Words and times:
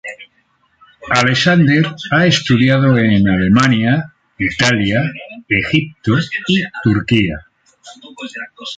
Alexander 1.11 1.85
ha 2.09 2.25
estudiado 2.25 2.97
en 2.97 3.29
Alemania, 3.29 4.11
Italia, 4.39 5.03
Egipto 5.47 6.15
y 6.47 6.63
Turquía. 6.81 7.45